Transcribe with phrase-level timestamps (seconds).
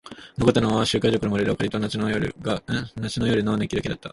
[0.39, 2.33] 残ったのは集会所から漏れる明かりと夏の夜
[3.43, 4.09] の熱気だけだった。